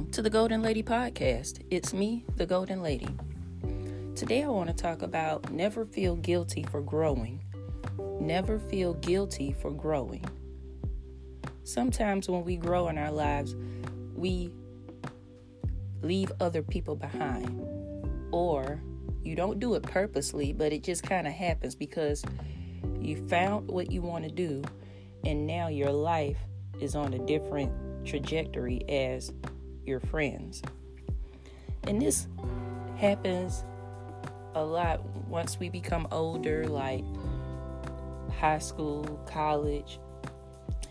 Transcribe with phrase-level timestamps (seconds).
[0.00, 1.62] Welcome to the Goalden Lady Podcast.
[1.70, 3.14] It's me, the Goalden Lady.
[4.16, 7.44] Today I want to talk about never feel guilty for growing.
[8.18, 10.24] Never feel guilty for growing.
[11.64, 13.54] Sometimes when we grow in our lives,
[14.16, 14.50] we
[16.00, 17.60] leave other people behind.
[18.32, 18.80] Or
[19.22, 22.24] you don't do it purposely, but it just kind of happens because
[22.98, 24.62] you found what you want to do
[25.26, 26.38] and now your life
[26.80, 27.70] is on a different
[28.06, 29.30] trajectory as
[29.84, 30.62] your friends.
[31.84, 32.26] And this
[32.96, 33.64] happens
[34.54, 37.04] a lot once we become older, like
[38.38, 39.98] high school, college,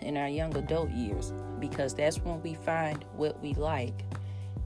[0.00, 4.04] in our young adult years, because that's when we find what we like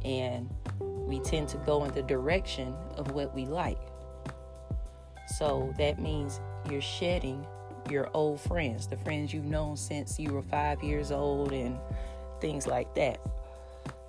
[0.04, 0.50] and
[0.80, 3.78] we tend to go in the direction of what we like.
[5.26, 7.46] So that means you're shedding
[7.90, 11.78] your old friends, the friends you've known since you were five years old, and
[12.40, 13.20] things like that.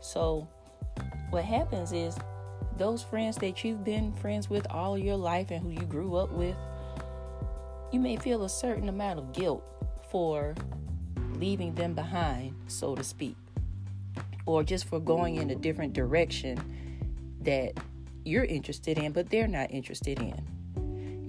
[0.04, 0.50] So,
[1.30, 2.18] what happens is
[2.78, 6.30] those friends that you've been friends with all your life and who you grew up
[6.34, 6.58] with,
[7.94, 9.64] you may feel a certain amount of guilt
[10.12, 10.56] for
[11.36, 13.38] leaving them behind, so to speak,
[14.46, 16.60] or just for going in a different direction
[17.40, 17.72] that
[18.26, 20.36] you're interested in, but they're not interested in.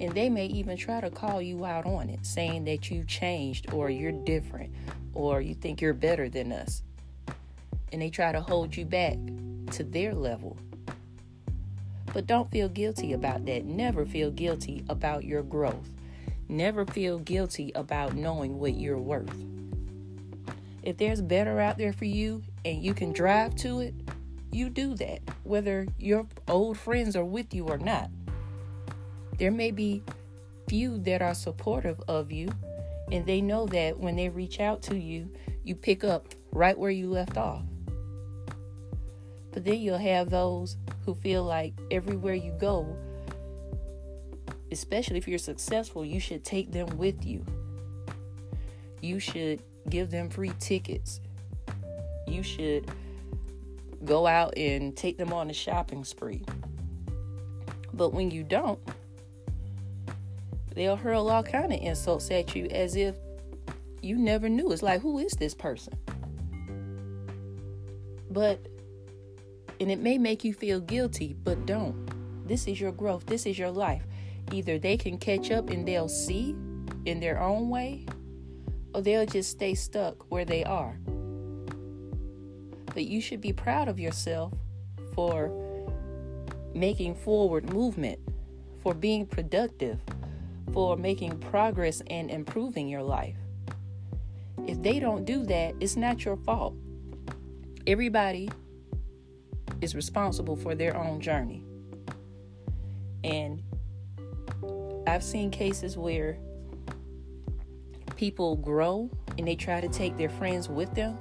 [0.01, 3.73] And they may even try to call you out on it, saying that you changed
[3.73, 4.75] or you're different
[5.13, 6.83] or you think you're better than us
[7.93, 9.17] and they try to hold you back
[9.73, 10.57] to their level.
[12.13, 13.65] But don't feel guilty about that.
[13.65, 15.91] Never feel guilty about your growth.
[16.49, 19.35] Never feel guilty about knowing what you're worth.
[20.83, 23.95] If there's better out there for you and you can drive to it,
[24.53, 28.11] you do that, whether your old friends are with you or not.
[29.39, 30.03] There may be
[30.69, 32.49] few that are supportive of you,
[33.11, 35.29] and they know that when they reach out to you,
[35.65, 37.65] you pick up right where you left off.
[39.55, 42.97] But then you'll have those who feel like everywhere you go,
[44.73, 47.47] especially if you're successful, you should take them with you.
[49.01, 51.21] You should give them free tickets.
[52.27, 52.91] You should
[54.05, 56.43] go out and take them on a shopping spree.
[57.93, 58.81] But when you don't,
[60.75, 63.15] they'll hurl all kind of insults at you as if
[64.03, 64.73] you never knew.
[64.73, 65.95] It's like, who is this person?
[68.29, 68.67] But
[69.81, 71.97] and it may make you feel guilty, but don't.
[72.47, 74.05] This is your growth, this is your life.
[74.53, 76.55] Either they can catch up and they'll see
[77.05, 78.07] in their own way,
[78.95, 80.99] or they'll just stay stuck where they are.
[82.95, 84.53] But you should be proud of yourself
[85.15, 85.51] for
[86.75, 88.19] making forward movement,
[88.83, 90.01] for being productive,
[90.73, 93.37] for making progress and improving your life.
[94.67, 96.75] If they don't do that, it's not your fault.
[97.87, 98.49] Everybody
[99.81, 101.63] is responsible for their own journey.
[103.23, 103.63] And
[105.07, 106.39] I've seen cases where
[108.17, 111.19] people grow and they try to take their friends with them,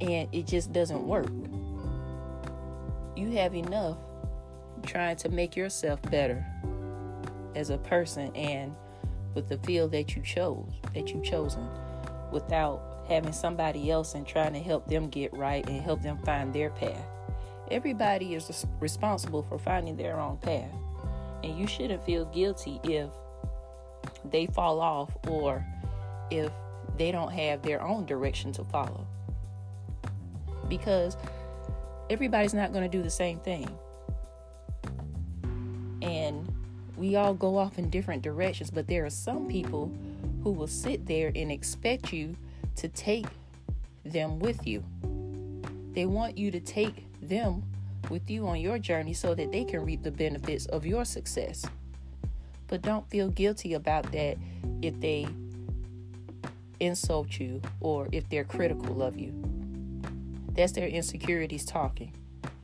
[0.00, 1.30] and it just doesn't work.
[3.16, 3.98] You have enough
[4.84, 6.44] trying to make yourself better
[7.54, 8.74] as a person and
[9.34, 11.68] with the field that you chose, that you've chosen,
[12.32, 16.54] without having somebody else and trying to help them get right and help them find
[16.54, 17.04] their path.
[17.68, 20.70] Everybody is responsible for finding their own path.
[21.42, 23.10] And you shouldn't feel guilty if
[24.24, 25.66] they fall off or
[26.30, 26.52] if
[26.96, 29.04] they don't have their own direction to follow.
[30.68, 31.16] Because
[32.10, 33.68] everybody's not going to do the same thing.
[36.00, 36.46] And
[36.96, 39.90] we all go off in different directions, but there are some people
[40.44, 42.36] who will sit there and expect you
[42.80, 43.26] to take
[44.06, 44.82] them with you.
[45.92, 47.62] They want you to take them
[48.08, 51.66] with you on your journey so that they can reap the benefits of your success.
[52.68, 54.38] But don't feel guilty about that
[54.80, 55.28] if they
[56.80, 59.34] insult you or if they're critical of you.
[60.54, 62.14] That's their insecurities talking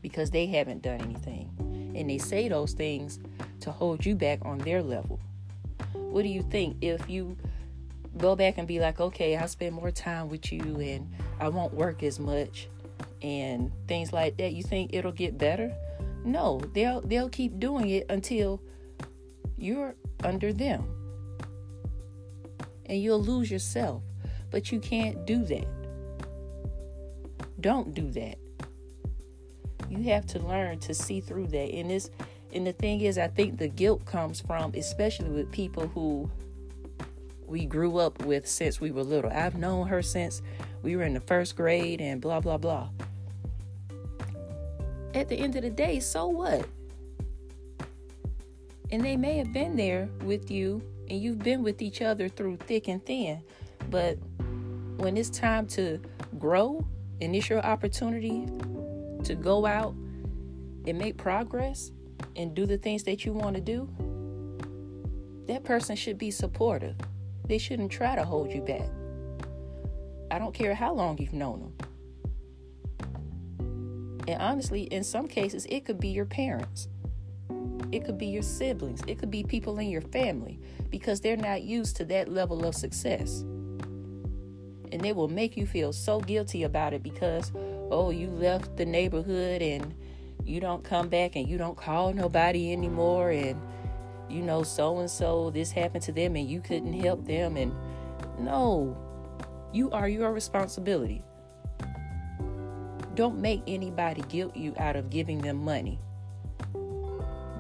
[0.00, 1.92] because they haven't done anything.
[1.94, 3.18] And they say those things
[3.60, 5.20] to hold you back on their level.
[5.92, 7.36] What do you think if you
[8.18, 11.10] go back and be like, okay, I'll spend more time with you and
[11.40, 12.68] I won't work as much
[13.22, 14.52] and things like that.
[14.52, 15.74] You think it'll get better?
[16.24, 18.60] No, they'll they'll keep doing it until
[19.56, 20.88] you're under them.
[22.86, 24.02] And you'll lose yourself.
[24.50, 25.66] But you can't do that.
[27.60, 28.38] Don't do that.
[29.88, 31.72] You have to learn to see through that.
[31.72, 32.10] And this
[32.52, 36.30] and the thing is I think the guilt comes from especially with people who
[37.46, 39.30] we grew up with since we were little.
[39.30, 40.42] I've known her since
[40.82, 42.88] we were in the first grade and blah, blah, blah.
[45.14, 46.66] at the end of the day, so what?
[48.90, 52.58] And they may have been there with you and you've been with each other through
[52.58, 53.42] thick and thin.
[53.90, 54.18] But
[54.98, 56.00] when it's time to
[56.38, 56.84] grow
[57.20, 58.46] and it's your opportunity
[59.24, 59.94] to go out
[60.86, 61.92] and make progress
[62.36, 63.88] and do the things that you want to do,
[65.46, 66.96] that person should be supportive.
[67.46, 68.88] They shouldn't try to hold you back.
[70.30, 71.72] I don't care how long you've known them.
[74.28, 76.88] And honestly, in some cases, it could be your parents.
[77.92, 79.00] It could be your siblings.
[79.06, 80.58] It could be people in your family
[80.90, 83.42] because they're not used to that level of success.
[84.92, 87.52] And they will make you feel so guilty about it because,
[87.90, 89.94] oh, you left the neighborhood and
[90.44, 93.30] you don't come back and you don't call nobody anymore.
[93.30, 93.60] And,
[94.28, 97.56] you know, so and so, this happened to them and you couldn't help them.
[97.56, 97.74] And
[98.38, 98.96] no,
[99.72, 101.22] you are your responsibility.
[103.14, 105.98] Don't make anybody guilt you out of giving them money.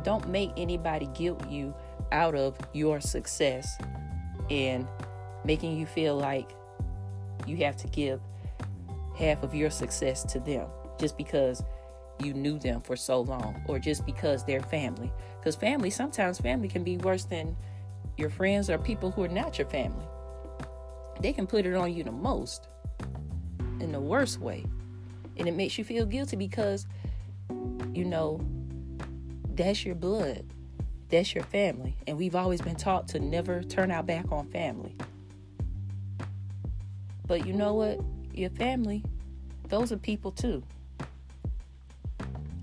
[0.02, 1.74] Don't make anybody guilt you
[2.12, 3.76] out of your success
[4.50, 4.86] and
[5.44, 6.52] making you feel like
[7.46, 8.20] you have to give
[9.16, 11.62] half of your success to them just because
[12.20, 15.12] you knew them for so long or just because they're family.
[15.38, 17.56] Because family, sometimes family can be worse than
[18.16, 20.06] your friends or people who are not your family.
[21.20, 22.68] They can put it on you the most
[23.80, 24.64] in the worst way.
[25.36, 26.86] And it makes you feel guilty because,
[27.92, 28.40] you know,
[29.54, 30.44] that's your blood.
[31.08, 31.96] That's your family.
[32.06, 34.96] And we've always been taught to never turn our back on family.
[37.26, 38.00] But you know what?
[38.32, 39.04] Your family,
[39.68, 40.62] those are people too.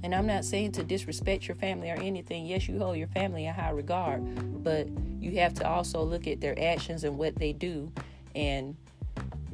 [0.03, 2.45] And I'm not saying to disrespect your family or anything.
[2.45, 4.87] Yes, you hold your family in high regard, but
[5.19, 7.91] you have to also look at their actions and what they do
[8.35, 8.75] and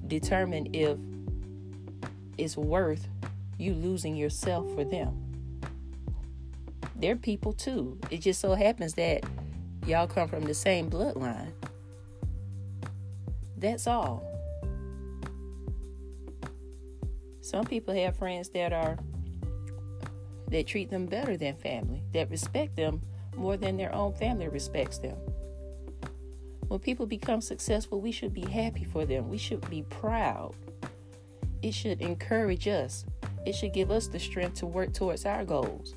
[0.07, 0.98] determine if
[2.38, 3.07] it's worth
[3.57, 5.30] you losing yourself for them
[7.00, 7.98] they're people too.
[8.12, 9.24] It just so happens that
[9.86, 11.52] y'all come from the same bloodline.
[13.57, 14.24] That's all.
[17.42, 18.98] Some people have friends that are
[20.50, 23.01] that treat them better than family, that respect them
[23.36, 25.18] more than their own family respects them.
[26.68, 29.30] When people become successful, we should be happy for them.
[29.30, 30.54] We should be proud.
[31.62, 33.06] It should encourage us.
[33.46, 35.96] It should give us the strength to work towards our goals.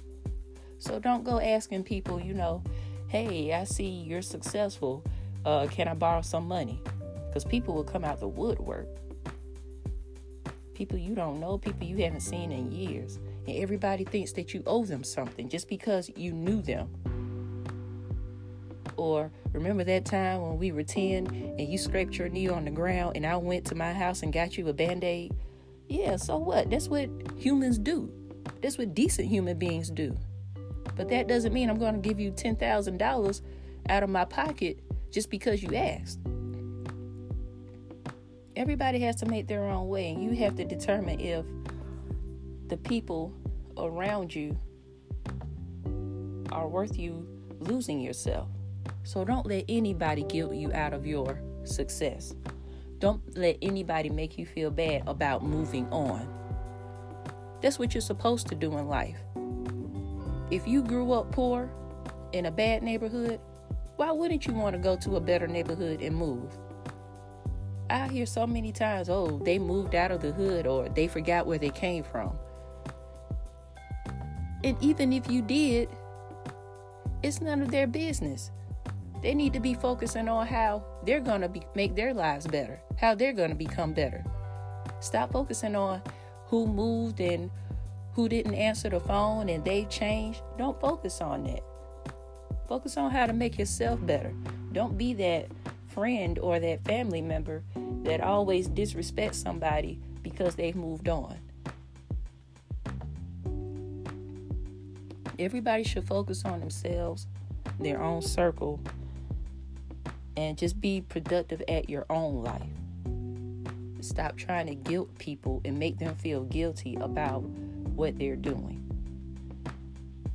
[0.79, 2.63] So don't go asking people, you know,
[3.09, 5.05] hey, I see you're successful.
[5.45, 6.81] Uh, can I borrow some money?
[7.27, 8.89] Because people will come out the woodwork.
[10.75, 13.19] People you don't know, people you haven't seen in years.
[13.47, 16.89] And everybody thinks that you owe them something just because you knew them.
[18.97, 22.71] Or remember that time when we were 10 and you scraped your knee on the
[22.71, 25.35] ground and I went to my house and got you a band aid?
[25.89, 26.71] Yeah, so what?
[26.71, 28.13] That's what humans do.
[28.61, 30.17] That's what decent human beings do.
[30.97, 33.41] But that doesn't mean I'm going to give you $10,000
[33.89, 34.79] out of my pocket
[35.11, 36.19] just because you asked.
[38.55, 41.45] Everybody has to make their own way, and you have to determine if
[42.73, 43.31] the people
[43.77, 44.57] around you
[46.51, 47.29] are worth you
[47.61, 48.49] losing yourself.
[49.03, 52.35] So don't let anybody guilt you out of your success.
[52.99, 56.27] Don't let anybody make you feel bad about moving on.
[57.61, 59.19] That's what you're supposed to do in life.
[60.51, 61.69] If you grew up poor
[62.33, 63.39] in a bad neighborhood,
[63.97, 66.51] why wouldn't you want to go to a better neighborhood and move?
[67.91, 71.47] I hear so many times, oh, they moved out of the hood or they forgot
[71.47, 72.35] where they came from.
[74.65, 75.89] And even if you did,
[77.23, 78.51] it's none of their business.
[79.23, 82.81] They need to be focusing on how they're going to be, make their lives better,
[82.99, 84.25] how they're going to become better.
[85.01, 86.03] Stop focusing on
[86.47, 87.51] who moved and
[88.15, 91.63] who didn't answer the phone and they changed, don't focus on that.
[92.69, 94.33] Focus on how to make yourself better.
[94.73, 95.47] Don't be that
[95.89, 97.63] friend or that family member
[98.03, 101.39] that always disrespects somebody because they've moved on.
[105.43, 107.27] Everybody should focus on themselves,
[107.81, 108.79] their own circle,
[110.37, 112.63] and just be productive at your own life.
[114.01, 118.89] Stop trying to guilt people and make them feel guilty about what they're doing.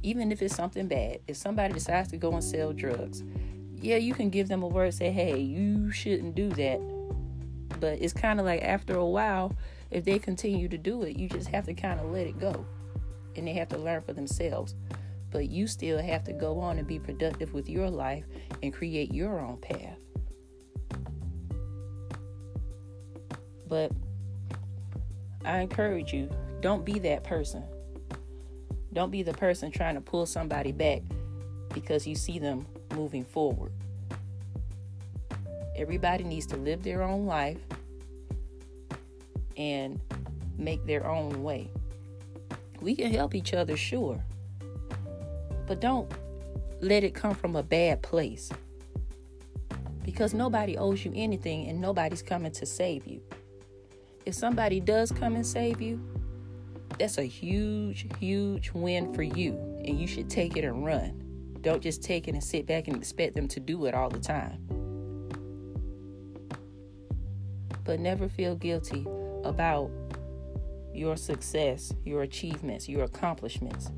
[0.03, 3.23] Even if it's something bad, if somebody decides to go and sell drugs,
[3.79, 6.81] yeah, you can give them a word, say, hey, you shouldn't do that.
[7.79, 9.55] But it's kind of like after a while,
[9.89, 12.65] if they continue to do it, you just have to kind of let it go.
[13.37, 14.75] And they have to learn for themselves.
[15.31, 18.25] But you still have to go on and be productive with your life
[18.63, 19.99] and create your own path.
[23.67, 23.91] But
[25.45, 26.29] I encourage you
[26.61, 27.63] don't be that person.
[28.93, 31.01] Don't be the person trying to pull somebody back
[31.73, 32.65] because you see them
[32.95, 33.71] moving forward.
[35.75, 37.59] Everybody needs to live their own life
[39.55, 39.99] and
[40.57, 41.69] make their own way.
[42.81, 44.23] We can help each other, sure,
[45.65, 46.11] but don't
[46.79, 48.51] let it come from a bad place
[50.03, 53.21] because nobody owes you anything and nobody's coming to save you.
[54.25, 55.99] If somebody does come and save you,
[56.97, 59.53] that's a huge, huge win for you,
[59.85, 61.23] and you should take it and run.
[61.61, 64.19] Don't just take it and sit back and expect them to do it all the
[64.19, 64.65] time.
[67.83, 69.05] But never feel guilty
[69.43, 69.91] about
[70.97, 73.91] your success, your achievements, your accomplishments.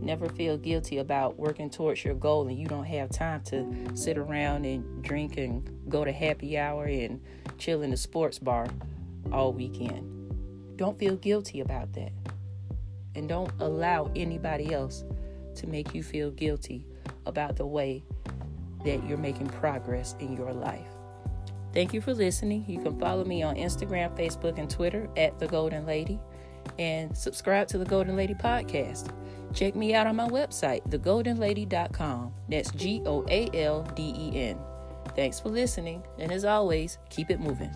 [0.00, 4.18] Never feel guilty about working towards your goal and you don't have time to sit
[4.18, 7.20] around and drink and go to happy hour and
[7.58, 8.66] chill in the sports bar
[9.30, 10.76] all weekend.
[10.76, 12.12] Don't feel guilty about that.
[13.14, 15.04] And don't allow anybody else
[15.56, 16.86] to make you feel guilty
[17.26, 18.02] about the way
[18.84, 20.91] that you're making progress in your life.
[21.72, 22.64] Thank you for listening.
[22.68, 26.20] You can follow me on Instagram, Facebook, and Twitter at The Goalden Lady
[26.78, 29.12] and subscribe to the Goalden Lady Podcast.
[29.54, 32.32] Check me out on my website, thegoaldenlady.com.
[32.48, 34.58] That's G O A L D E N.
[35.14, 37.70] Thanks for listening, and as always, keep it moving.